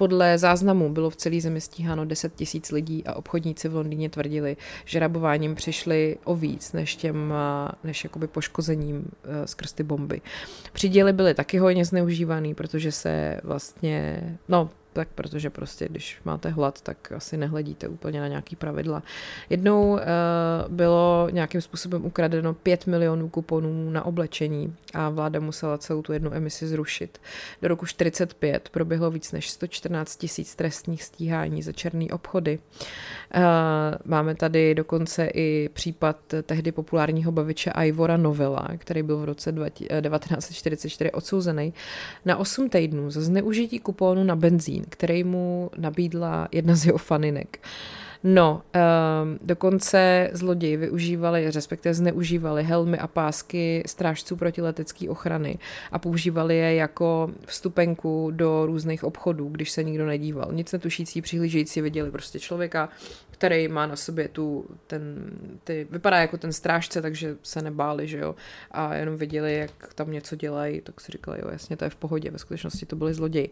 [0.00, 4.56] Podle záznamů bylo v celé zemi stíháno 10 tisíc lidí a obchodníci v Londýně tvrdili,
[4.84, 7.34] že rabováním přišli o víc než těm,
[7.84, 10.20] než jakoby poškozením eh, skrz ty bomby.
[10.72, 16.80] Přiděly byly taky hodně zneužívaný, protože se vlastně, no tak protože prostě, když máte hlad,
[16.80, 19.02] tak asi nehledíte úplně na nějaký pravidla.
[19.50, 19.98] Jednou uh,
[20.68, 26.34] bylo nějakým způsobem ukradeno 5 milionů kuponů na oblečení a vláda musela celou tu jednu
[26.34, 27.18] emisi zrušit.
[27.62, 32.58] Do roku 45 proběhlo víc než 114 tisíc trestních stíhání za černý obchody.
[33.36, 33.42] Uh,
[34.04, 41.12] máme tady dokonce i případ tehdy populárního baviče Ivora Novela, který byl v roce 1944
[41.12, 41.74] odsouzený
[42.24, 46.98] na 8 týdnů za zneužití kuponu na benzín benzín, který mu nabídla jedna z jeho
[46.98, 47.60] faninek.
[48.24, 48.62] No,
[49.22, 55.58] um, dokonce zloději využívali, respektive zneužívali helmy a pásky strážců protiletecké ochrany
[55.92, 60.48] a používali je jako vstupenku do různých obchodů, když se nikdo nedíval.
[60.52, 62.88] Nic netušící, přihlížející viděli prostě člověka,
[63.30, 65.30] který má na sobě tu, ten,
[65.64, 68.34] ty, vypadá jako ten strážce, takže se nebáli, že jo,
[68.70, 71.96] a jenom viděli, jak tam něco dělají, tak si říkali, jo, jasně, to je v
[71.96, 73.50] pohodě, ve skutečnosti to byli zloději.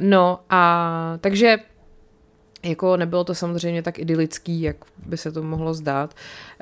[0.00, 1.58] No a takže
[2.66, 4.76] jako nebylo to samozřejmě tak idylický, jak
[5.06, 6.14] by se to mohlo zdát.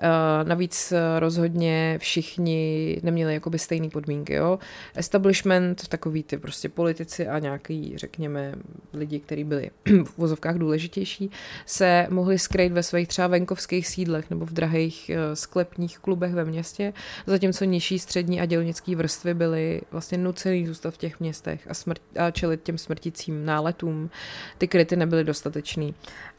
[0.02, 4.34] Uh, navíc rozhodně všichni neměli jakoby stejné podmínky.
[4.34, 4.58] Jo?
[4.94, 8.54] Establishment, takový ty prostě politici a nějaký, řekněme,
[8.92, 9.70] lidi, kteří byli
[10.04, 11.30] v vozovkách důležitější,
[11.66, 16.44] se mohli skrýt ve svých třeba venkovských sídlech nebo v drahých uh, sklepních klubech ve
[16.44, 16.92] městě,
[17.26, 22.00] zatímco nižší střední a dělnické vrstvy byly vlastně nucený zůstat v těch městech a, smrt-
[22.18, 24.10] a čelit těm smrtícím náletům.
[24.58, 25.93] Ty kryty nebyly dostatečný.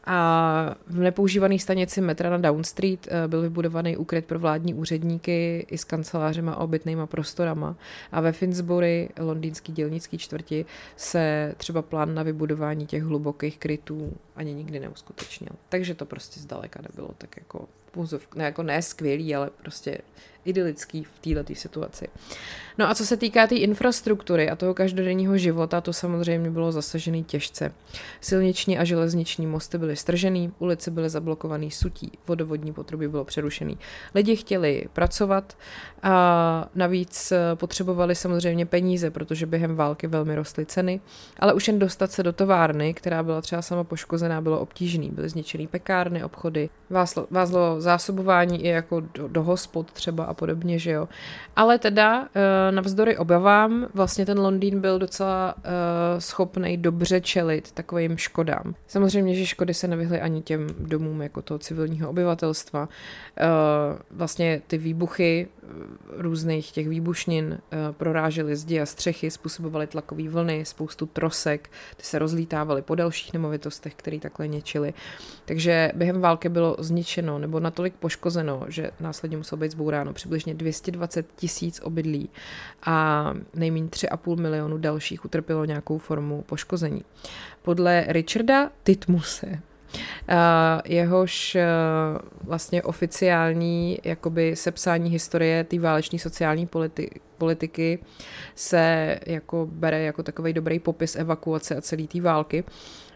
[0.08, 5.66] A v nepoužívané stanici metra na Down Street eh, byl vybudovaný úkryt pro vládní úředníky
[5.70, 7.76] i s kancelářema a obytnýma prostorama.
[8.12, 10.66] A ve Finsbury, londýnský dělnický čtvrti,
[10.96, 15.52] se třeba plán na vybudování těch hlubokých krytů ani nikdy neuskutečnil.
[15.68, 17.68] Takže to prostě zdaleka nebylo tak jako,
[18.34, 19.98] ne, jako ne skvělý, ale prostě
[20.46, 22.08] idylický v této situaci.
[22.78, 26.72] No a co se týká té tý infrastruktury a toho každodenního života, to samozřejmě bylo
[26.72, 27.72] zasažený těžce.
[28.20, 33.78] Silniční a železniční mosty byly stržený, ulice byly zablokované sutí, vodovodní potruby bylo přerušený.
[34.14, 35.56] Lidi chtěli pracovat
[36.02, 41.00] a navíc potřebovali samozřejmě peníze, protože během války velmi rostly ceny,
[41.40, 45.10] ale už jen dostat se do továrny, která byla třeba sama poškozená, bylo obtížný.
[45.10, 50.78] Byly zničený pekárny, obchody, vázlo, vázlo zásobování i jako do, do hospod třeba a podobně,
[50.78, 51.08] že jo.
[51.56, 55.62] Ale teda eh, navzdory obavám, vlastně ten Londýn byl docela uh,
[56.18, 58.74] schopný dobře čelit takovým škodám.
[58.86, 62.80] Samozřejmě, že škody se nevyhly ani těm domům jako toho civilního obyvatelstva.
[62.80, 65.48] Uh, vlastně ty výbuchy
[66.08, 67.58] různých těch výbušnin
[67.92, 73.94] prorážely zdi a střechy, způsobovaly tlakové vlny, spoustu trosek, ty se rozlítávaly po dalších nemovitostech,
[73.94, 74.94] které takhle něčily.
[75.44, 81.26] Takže během války bylo zničeno nebo natolik poškozeno, že následně muselo být zbouráno přibližně 220
[81.36, 82.28] tisíc obydlí
[82.82, 87.02] a nejméně 3,5 milionu dalších utrpělo nějakou formu poškození.
[87.62, 89.58] Podle Richarda Titmuse,
[90.28, 90.34] Uh,
[90.84, 97.08] jehož uh, vlastně oficiální jakoby sepsání historie té váleční sociální politi-
[97.38, 97.98] politiky
[98.54, 102.64] se jako bere jako takový dobrý popis evakuace a celé té války,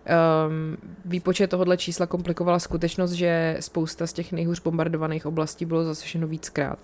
[0.00, 6.26] Um, výpočet tohohle čísla komplikovala skutečnost, že spousta z těch nejhůř bombardovaných oblastí bylo zasaženo
[6.26, 6.78] víckrát.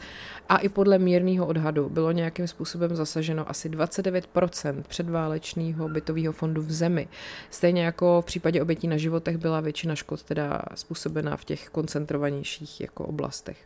[0.49, 6.73] A i podle mírného odhadu bylo nějakým způsobem zasaženo asi 29% předválečného bytového fondu v
[6.73, 7.09] zemi.
[7.51, 12.81] Stejně jako v případě obětí na životech byla většina škod teda způsobená v těch koncentrovanějších
[12.81, 13.59] jako oblastech.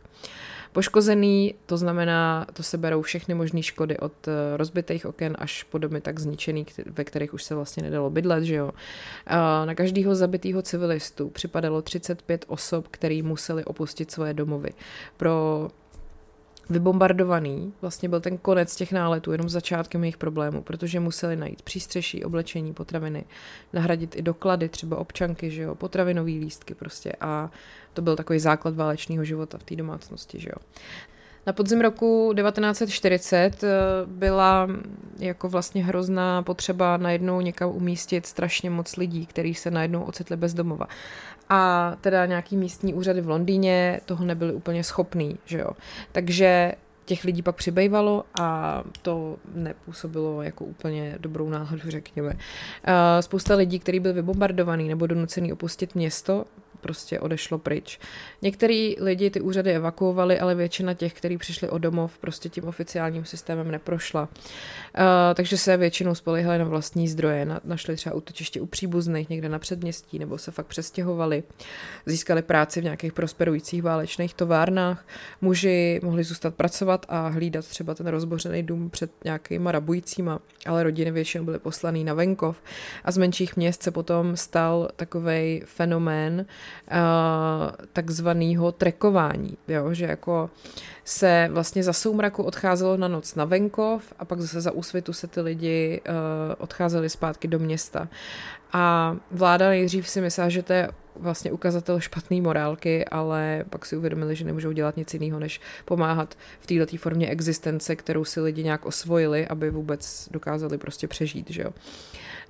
[0.71, 5.77] Poškozený, to znamená, to se berou všechny možné škody od eh, rozbitých oken až po
[5.77, 8.71] domy tak zničený, ve kterých už se vlastně nedalo bydlet, že jo.
[9.65, 14.69] Na každého zabitého civilistu připadalo 35 osob, který museli opustit svoje domovy.
[15.17, 15.67] Pro
[16.71, 22.23] vybombardovaný, vlastně byl ten konec těch náletů jenom začátkem jejich problémů, protože museli najít přístřeší,
[22.23, 23.25] oblečení, potraviny,
[23.73, 27.51] nahradit i doklady, třeba občanky, že jo, potravinové lístky prostě a
[27.93, 30.57] to byl takový základ válečného života v té domácnosti, že jo.
[31.47, 33.69] Na podzim roku 1940 eh,
[34.05, 34.67] byla
[35.19, 40.53] jako vlastně hrozná potřeba najednou někam umístit strašně moc lidí, kteří se najednou ocitli bez
[40.53, 40.87] domova.
[41.49, 45.69] A teda nějaký místní úřady v Londýně toho nebyli úplně schopný, že jo.
[46.11, 46.71] Takže
[47.05, 52.33] těch lidí pak přibývalo a to nepůsobilo jako úplně dobrou náhodu, řekněme.
[52.83, 56.45] Eh, spousta lidí, kteří byli vybombardovaný nebo donucený opustit město,
[56.81, 57.99] prostě odešlo pryč.
[58.41, 63.25] Některý lidi ty úřady evakuovali, ale většina těch, kteří přišli o domov, prostě tím oficiálním
[63.25, 64.21] systémem neprošla.
[64.21, 65.05] Uh,
[65.35, 67.45] takže se většinou spolehali na vlastní zdroje.
[67.45, 71.43] Na, našli třeba útočiště u příbuzných někde na předměstí, nebo se fakt přestěhovali.
[72.05, 75.07] Získali práci v nějakých prosperujících válečných továrnách.
[75.41, 81.11] Muži mohli zůstat pracovat a hlídat třeba ten rozbořený dům před nějakýma rabujícíma, ale rodiny
[81.11, 82.61] většinou byly poslaný na venkov.
[83.03, 86.45] A z menších měst se potom stal takový fenomén,
[87.93, 89.93] takzvaného trekování, jo?
[89.93, 90.49] že jako
[91.05, 95.27] se vlastně za soumraku odcházelo na noc na venkov a pak zase za úsvitu se
[95.27, 96.15] ty lidi uh,
[96.57, 98.07] odcházeli zpátky do města.
[98.73, 103.97] A vláda nejdřív si myslela, že to je vlastně ukazatel špatné morálky, ale pak si
[103.97, 108.63] uvědomili, že nemůžou dělat nic jiného, než pomáhat v této formě existence, kterou si lidi
[108.63, 111.69] nějak osvojili, aby vůbec dokázali prostě přežít, že jo.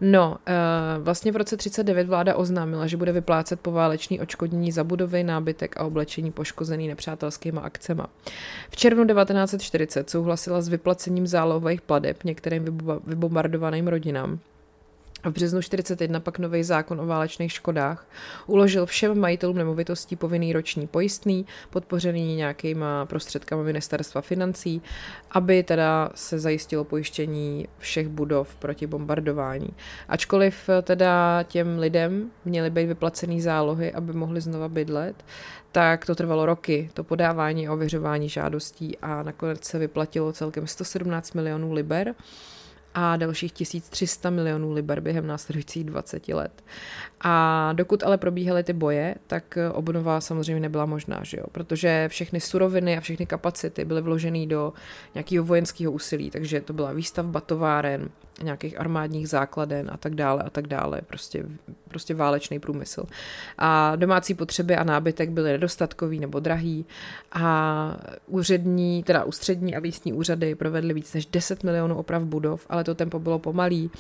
[0.04, 5.24] No, uh, vlastně v roce 39 vláda oznámila, že bude vyplácet poválečný očkodnění za budovy,
[5.24, 8.08] nábytek a oblečení poškozený nepřátelskýma akcema.
[8.70, 12.66] V červnu 1940 souhlasila s vyplacením zálohových pladeb některým
[13.08, 14.40] vybombardovaným rodinám
[15.24, 18.08] v březnu 41 pak nový zákon o válečných škodách
[18.48, 24.82] uložil všem majitelům nemovitostí povinný roční pojistný, podpořený nějakýma prostředkama ministerstva financí,
[25.32, 29.70] aby teda se zajistilo pojištění všech budov proti bombardování.
[30.10, 35.26] Ačkoliv teda těm lidem měly být vyplacený zálohy, aby mohli znova bydlet,
[35.72, 41.34] tak to trvalo roky, to podávání a ověřování žádostí a nakonec se vyplatilo celkem 117
[41.34, 42.16] milionů liber
[42.94, 46.64] a dalších 1300 milionů liber během následujících 20 let.
[47.22, 51.46] A dokud ale probíhaly ty boje, tak obnova samozřejmě nebyla možná, že jo?
[51.52, 54.74] protože všechny suroviny a všechny kapacity byly vloženy do
[55.14, 58.10] nějakého vojenského úsilí, takže to byla výstavba továren,
[58.44, 61.46] nějakých armádních základen a tak dále a tak dále, prostě,
[61.88, 63.04] prostě válečný průmysl.
[63.58, 66.86] A domácí potřeby a nábytek byly nedostatkový nebo drahý
[67.32, 72.81] a úřední, teda ústřední a místní úřady provedly víc než 10 milionů oprav budov, ale
[72.84, 73.92] to tempo bylo pomalý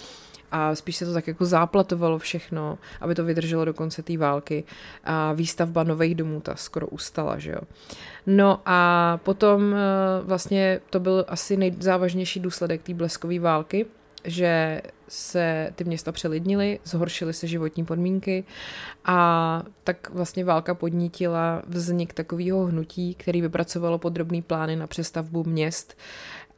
[0.51, 4.63] a spíš se to tak jako záplatovalo všechno, aby to vydrželo do konce té války
[5.03, 7.61] a výstavba nových domů ta skoro ustala, že jo.
[8.27, 9.77] No a potom eh,
[10.23, 13.85] vlastně to byl asi nejzávažnější důsledek té bleskové války,
[14.23, 18.43] že se ty města přelidnily, zhoršily se životní podmínky
[19.05, 25.97] a tak vlastně válka podnítila vznik takového hnutí, který vypracovalo podrobný plány na přestavbu měst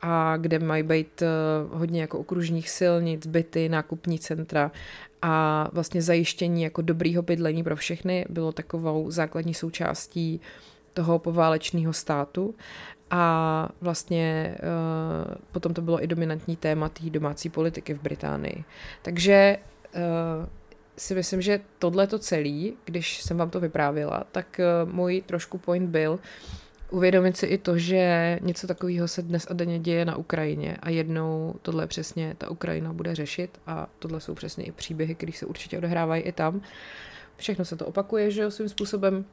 [0.05, 1.27] a kde mají být eh,
[1.71, 4.71] hodně jako okružních silnic, byty, nákupní centra
[5.21, 10.41] a vlastně zajištění jako dobrýho bydlení pro všechny bylo takovou základní součástí
[10.93, 12.55] toho poválečného státu
[13.11, 18.63] a vlastně uh, potom to bylo i dominantní téma té domácí politiky v Británii.
[19.01, 19.57] Takže
[19.95, 20.01] uh,
[20.97, 25.89] si myslím, že tohle to celý, když jsem vám to vyprávila, tak můj trošku point
[25.89, 26.19] byl
[26.93, 30.89] uvědomit si i to, že něco takového se dnes a denně děje na Ukrajině a
[30.89, 35.45] jednou tohle přesně ta Ukrajina bude řešit a tohle jsou přesně i příběhy, které se
[35.45, 36.61] určitě odehrávají i tam.
[37.37, 39.25] Všechno se to opakuje, že jo, svým způsobem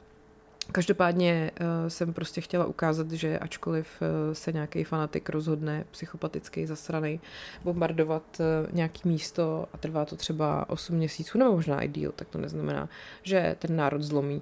[0.71, 7.19] Každopádně uh, jsem prostě chtěla ukázat, že ačkoliv uh, se nějaký fanatik rozhodne psychopatický, zasraný,
[7.63, 12.29] bombardovat uh, nějaký místo a trvá to třeba 8 měsíců nebo možná i díl, tak
[12.29, 12.89] to neznamená,
[13.23, 14.41] že ten národ zlomí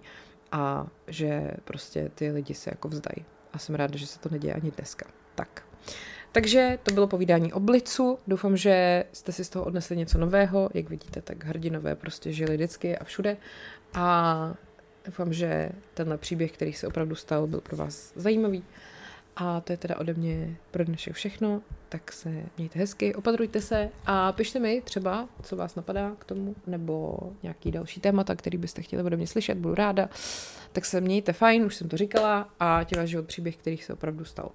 [0.51, 3.25] a že prostě ty lidi se jako vzdají.
[3.53, 5.05] A jsem ráda, že se to neděje ani dneska.
[5.35, 5.63] Tak.
[6.31, 8.19] Takže to bylo povídání o Blicu.
[8.27, 10.69] Doufám, že jste si z toho odnesli něco nového.
[10.73, 13.37] Jak vidíte, tak hrdinové prostě žili vždycky a všude.
[13.93, 14.53] A
[15.05, 18.63] doufám, že tenhle příběh, který se opravdu stal, byl pro vás zajímavý.
[19.41, 23.89] A to je teda ode mě pro dnešek všechno, tak se mějte hezky, opatrujte se
[24.05, 28.81] a pište mi třeba, co vás napadá k tomu, nebo nějaký další témata, který byste
[28.81, 30.09] chtěli ode mě slyšet, budu ráda.
[30.71, 33.93] Tak se mějte fajn, už jsem to říkala a tě váš život příběh, který se
[33.93, 34.51] opravdu stal.